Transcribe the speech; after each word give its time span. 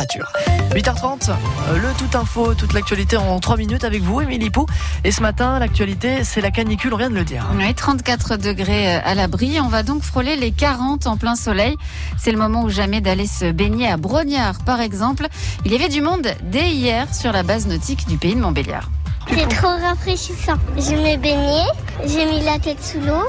températures. 0.00 0.32
8h30, 0.74 1.30
euh, 1.30 1.78
le 1.78 1.88
tout 1.98 2.16
info, 2.16 2.54
toute 2.54 2.72
l'actualité 2.72 3.16
en 3.16 3.38
3 3.40 3.56
minutes 3.56 3.84
avec 3.84 4.02
vous, 4.02 4.20
Émilie 4.20 4.50
Pou. 4.50 4.66
Et 5.04 5.10
ce 5.10 5.20
matin, 5.20 5.58
l'actualité, 5.58 6.24
c'est 6.24 6.40
la 6.40 6.50
canicule, 6.50 6.94
on 6.94 6.96
vient 6.96 7.10
de 7.10 7.14
le 7.14 7.24
dire. 7.24 7.44
Oui, 7.54 7.74
34 7.74 8.36
degrés 8.36 8.96
euh, 8.96 9.00
à 9.04 9.14
l'abri. 9.14 9.58
On 9.60 9.68
va 9.68 9.82
donc 9.82 10.02
frôler 10.02 10.36
les 10.36 10.52
40 10.52 11.06
en 11.06 11.16
plein 11.16 11.34
soleil. 11.34 11.76
C'est 12.18 12.32
le 12.32 12.38
moment 12.38 12.62
ou 12.62 12.70
jamais 12.70 13.00
d'aller 13.00 13.26
se 13.26 13.50
baigner 13.50 13.88
à 13.88 13.96
Brognard, 13.96 14.60
par 14.64 14.80
exemple. 14.80 15.26
Il 15.64 15.72
y 15.72 15.74
avait 15.74 15.88
du 15.88 16.00
monde 16.00 16.28
dès 16.44 16.70
hier 16.70 17.12
sur 17.14 17.32
la 17.32 17.42
base 17.42 17.66
nautique 17.66 18.06
du 18.06 18.16
pays 18.16 18.34
de 18.34 18.40
Montbéliard. 18.40 18.88
C'est 19.28 19.48
trop 19.48 19.68
rafraîchissant. 19.68 20.56
Je 20.76 20.94
me 20.94 21.16
baignais, 21.16 21.68
j'ai 22.04 22.26
mis 22.26 22.40
la 22.42 22.58
tête 22.58 22.82
sous 22.82 23.00
l'eau, 23.00 23.26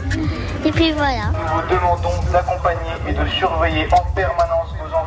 et 0.66 0.72
puis 0.72 0.92
voilà. 0.94 1.32
Nous 1.32 1.62
vous 1.62 1.76
demandons 1.76 2.32
d'accompagner 2.32 2.96
et 3.08 3.14
de 3.14 3.30
surveiller 3.38 3.88
en 3.92 4.04
permanence 4.16 4.61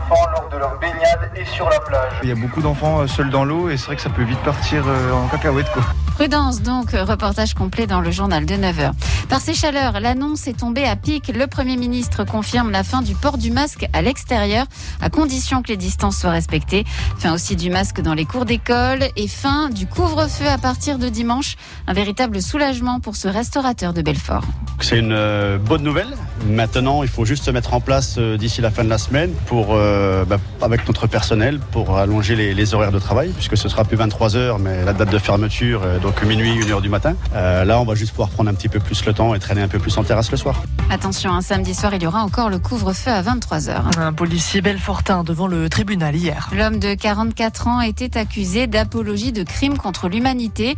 enfants 0.05 0.27
lors 0.33 0.49
de 0.51 0.57
leur 0.59 0.79
baignade 0.79 1.31
et 1.37 1.45
sur 1.45 1.69
la 1.69 1.81
plage. 1.81 2.13
Il 2.23 2.29
y 2.29 2.33
a 2.33 2.35
beaucoup 2.35 2.61
d'enfants 2.61 3.01
euh, 3.01 3.07
seuls 3.07 3.31
dans 3.31 3.45
l'eau 3.45 3.69
et 3.69 3.77
c'est 3.77 3.87
vrai 3.87 3.97
que 3.97 4.03
ça 4.03 4.11
peut 4.11 4.25
vite 4.25 4.39
partir 4.41 4.85
euh, 4.87 5.13
en 5.13 5.29
cacahuète 5.29 5.71
quoi. 5.73 5.83
Prudence 6.15 6.63
donc, 6.63 6.93
reportage 6.93 7.55
complet 7.55 7.89
dans 7.89 8.01
le 8.01 8.13
journal 8.13 8.47
de 8.47 8.55
9h. 8.55 8.93
Par 9.29 9.41
ces 9.41 9.53
chaleurs, 9.53 9.99
l'annonce 9.99 10.47
est 10.47 10.61
tombée 10.61 10.85
à 10.85 10.95
pic. 10.95 11.27
Le 11.35 11.49
Premier 11.49 11.77
ministre 11.77 12.23
confirme 12.23 12.71
la 12.71 12.85
fin 12.85 13.03
du 13.03 13.17
port 13.17 13.37
du 13.37 13.51
masque 13.51 13.89
à 13.93 14.01
l'extérieur, 14.01 14.67
à 15.01 15.11
condition 15.11 15.61
que 15.61 15.69
les 15.69 15.77
distances 15.77 16.19
soient 16.19 16.31
respectées. 16.31 16.85
Fin 17.19 17.35
aussi 17.35 17.57
du 17.57 17.69
masque 17.69 18.01
dans 18.01 18.15
les 18.15 18.27
cours 18.27 18.45
d'école 18.45 19.01
et 19.17 19.27
fin 19.27 19.71
du 19.71 19.89
couvre-feu 19.89 20.47
à 20.47 20.57
partir 20.57 21.01
de 21.01 21.09
dimanche. 21.09 21.57
Un 21.89 21.95
véritable 21.95 22.41
soulagement 22.41 23.01
pour 23.01 23.17
ce 23.17 23.27
restaurateur 23.27 23.93
de 23.93 24.01
Belfort. 24.01 24.45
C'est 24.81 24.99
une 24.99 25.13
euh, 25.13 25.59
bonne 25.59 25.83
nouvelle. 25.83 26.15
Maintenant, 26.45 27.03
il 27.03 27.09
faut 27.09 27.25
juste 27.25 27.45
se 27.45 27.51
mettre 27.51 27.75
en 27.75 27.81
place 27.81 28.17
euh, 28.19 28.37
d'ici 28.37 28.61
la 28.61 28.71
fin 28.71 28.85
de 28.85 28.89
la 28.89 28.99
semaine 28.99 29.33
pour, 29.47 29.69
euh, 29.71 30.25
bah, 30.25 30.39
avec 30.61 30.87
notre 30.87 31.07
personnel 31.07 31.59
pour 31.59 31.97
allonger 31.99 32.37
les, 32.37 32.55
les, 32.55 32.75
horaires 32.75 32.93
de 32.93 32.99
travail, 32.99 33.31
puisque 33.31 33.57
ce 33.57 33.69
sera 33.69 33.85
plus 33.85 33.97
23 33.97 34.37
heures, 34.37 34.59
mais 34.59 34.85
la 34.85 34.93
date 34.93 35.11
de 35.11 35.19
fermeture, 35.19 35.83
donc 36.03 36.23
minuit, 36.23 36.63
1 36.63 36.71
heure 36.71 36.81
du 36.81 36.89
matin. 36.89 37.15
là, 37.33 37.81
on 37.81 37.85
va 37.85 37.95
juste 37.95 38.13
pouvoir 38.13 38.31
prendre 38.31 38.51
un 38.51 38.55
petit 38.55 38.69
peu 38.69 38.81
plus 38.81 39.05
le 39.05 39.13
temps 39.13 39.35
et 39.35 39.39
traîner 39.39 39.63
un 39.63 39.69
peu 39.69 39.79
plus 39.79 39.97
en 39.97 40.03
terrasse 40.03 40.31
le 40.31 40.37
soir. 40.37 40.63
Attention, 40.91 41.33
un 41.33 41.41
samedi 41.41 41.75
soir, 41.75 41.95
il 41.95 42.03
y 42.03 42.07
aura 42.07 42.23
encore 42.23 42.51
le 42.51 42.59
couvre-feu 42.59 43.11
à 43.11 43.23
23 43.23 43.69
heures. 43.69 43.91
Un 43.99 44.13
policier 44.13 44.61
belfortin 44.61 45.25
devant 45.25 45.47
le 45.47 45.69
tribunal 45.69 46.17
hier. 46.17 46.51
L'homme 46.55 46.79
de 46.79 46.95
44 46.95 47.69
ans 47.69 47.81
était 47.81 48.19
accusé 48.19 48.67
d'apologie 48.67 49.33
de 49.33 49.43
crimes 49.43 49.79
contre 49.79 50.09
l'humanité 50.09 50.77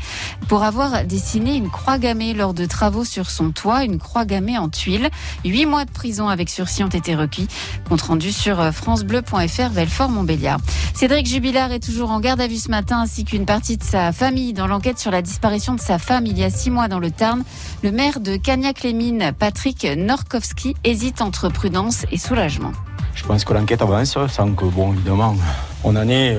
pour 0.48 0.62
avoir 0.62 1.04
dessiné 1.04 1.54
une 1.56 1.70
croix 1.70 1.98
gammée 1.98 2.34
lors 2.34 2.54
de 2.54 2.66
travaux 2.66 3.04
sur 3.04 3.30
son 3.30 3.50
toit, 3.50 3.84
une 3.84 3.98
croix 3.98 4.24
gammée 4.24 4.58
en 4.58 4.68
tuiles. 4.68 5.10
Huit 5.44 5.55
mois 5.64 5.84
de 5.84 5.90
prison 5.90 6.28
avec 6.28 6.50
sursis 6.50 6.84
ont 6.84 6.88
été 6.88 7.14
requis. 7.14 7.48
Compte 7.88 8.02
rendu 8.02 8.32
sur 8.32 8.62
francebleu.fr 8.74 9.70
Belfort-Montbéliard. 9.70 10.58
Cédric 10.92 11.26
Jubilard 11.26 11.72
est 11.72 11.80
toujours 11.80 12.10
en 12.10 12.20
garde 12.20 12.40
à 12.40 12.48
vue 12.48 12.56
ce 12.56 12.70
matin 12.70 13.00
ainsi 13.00 13.24
qu'une 13.24 13.46
partie 13.46 13.76
de 13.76 13.84
sa 13.84 14.12
famille 14.12 14.52
dans 14.52 14.66
l'enquête 14.66 14.98
sur 14.98 15.10
la 15.10 15.22
disparition 15.22 15.74
de 15.74 15.80
sa 15.80 15.98
femme 15.98 16.26
il 16.26 16.38
y 16.38 16.44
a 16.44 16.50
six 16.50 16.70
mois 16.70 16.88
dans 16.88 16.98
le 16.98 17.10
Tarn. 17.10 17.44
Le 17.82 17.92
maire 17.92 18.20
de 18.20 18.36
Cagnac-les-Mines, 18.36 19.32
Patrick 19.38 19.86
Norkowski, 19.96 20.74
hésite 20.84 21.22
entre 21.22 21.48
prudence 21.48 22.04
et 22.10 22.18
soulagement. 22.18 22.72
Je 23.14 23.24
pense 23.24 23.44
que 23.44 23.54
l'enquête 23.54 23.80
avance 23.80 24.18
sans 24.28 24.52
que, 24.52 24.64
bon, 24.66 24.92
évidemment, 24.92 25.36
on 25.84 25.96
en 25.96 26.08
ait 26.08 26.38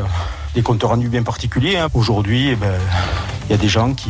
des 0.53 0.61
comptes 0.61 0.83
rendus 0.83 1.09
bien 1.09 1.23
particuliers. 1.23 1.77
Hein. 1.77 1.87
Aujourd'hui, 1.93 2.49
eh 2.49 2.55
ben, 2.55 2.79
il 3.47 3.51
y 3.51 3.53
a 3.53 3.57
des 3.57 3.69
gens 3.69 3.93
qui, 3.93 4.09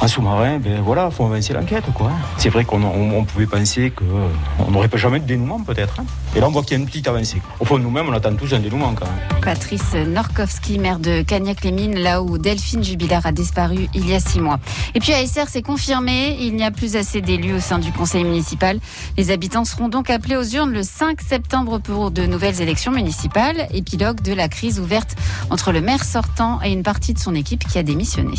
en 0.00 0.08
sous-marin, 0.08 0.58
ben 0.58 0.80
voilà, 0.82 1.10
font 1.10 1.26
avancer 1.26 1.52
l'enquête. 1.52 1.84
C'est 2.36 2.48
vrai 2.48 2.64
qu'on 2.64 2.82
on, 2.82 3.18
on 3.18 3.24
pouvait 3.24 3.46
penser 3.46 3.92
qu'on 3.92 4.70
n'aurait 4.70 4.88
pas 4.88 4.96
jamais 4.96 5.20
de 5.20 5.24
dénouement, 5.24 5.60
peut-être. 5.60 6.00
Hein. 6.00 6.04
Et 6.34 6.40
là, 6.40 6.48
on 6.48 6.50
voit 6.50 6.62
qu'il 6.62 6.72
y 6.72 6.74
a 6.74 6.78
une 6.78 6.86
petite 6.86 7.06
avancée. 7.06 7.40
Au 7.60 7.64
fond, 7.64 7.78
nous-mêmes, 7.78 8.08
on 8.08 8.12
attend 8.12 8.34
tous 8.34 8.52
un 8.54 8.58
dénouement, 8.58 8.92
quand 8.94 9.06
même. 9.06 9.40
Patrice 9.40 9.94
Norkowski, 9.94 10.78
maire 10.78 10.98
de 10.98 11.22
Cagnac-les-Mines, 11.22 11.98
là 11.98 12.22
où 12.22 12.38
Delphine 12.38 12.82
Jubilard 12.82 13.24
a 13.24 13.32
disparu 13.32 13.88
il 13.94 14.08
y 14.08 14.14
a 14.14 14.20
six 14.20 14.40
mois. 14.40 14.58
Et 14.94 15.00
puis 15.00 15.12
à 15.12 15.24
SR, 15.24 15.46
c'est 15.48 15.62
confirmé, 15.62 16.38
il 16.40 16.56
n'y 16.56 16.64
a 16.64 16.70
plus 16.70 16.96
assez 16.96 17.20
d'élus 17.20 17.54
au 17.54 17.60
sein 17.60 17.78
du 17.78 17.92
conseil 17.92 18.24
municipal. 18.24 18.80
Les 19.16 19.30
habitants 19.30 19.64
seront 19.64 19.88
donc 19.88 20.10
appelés 20.10 20.36
aux 20.36 20.42
urnes 20.42 20.72
le 20.72 20.82
5 20.82 21.20
septembre 21.20 21.78
pour 21.78 22.10
de 22.10 22.26
nouvelles 22.26 22.60
élections 22.60 22.92
municipales, 22.92 23.68
épilogue 23.72 24.22
de 24.22 24.32
la 24.32 24.48
crise 24.48 24.80
ouverte 24.80 25.14
entre 25.50 25.70
le 25.70 25.80
maire 25.80 26.04
sortant 26.04 26.60
et 26.64 26.72
une 26.72 26.82
partie 26.82 27.14
de 27.14 27.18
son 27.18 27.34
équipe 27.34 27.66
qui 27.66 27.78
a 27.78 27.82
démissionné. 27.82 28.36